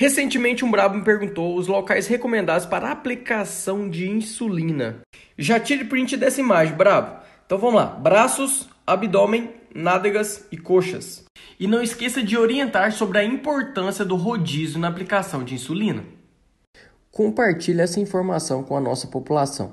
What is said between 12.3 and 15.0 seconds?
orientar sobre a importância do rodízio na